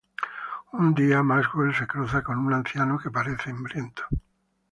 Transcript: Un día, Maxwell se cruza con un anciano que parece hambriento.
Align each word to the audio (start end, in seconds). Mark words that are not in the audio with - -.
Un 0.83 0.87
día, 0.95 1.21
Maxwell 1.21 1.75
se 1.75 1.85
cruza 1.85 2.23
con 2.23 2.39
un 2.39 2.51
anciano 2.53 2.97
que 2.97 3.11
parece 3.11 3.51
hambriento. 3.51 4.01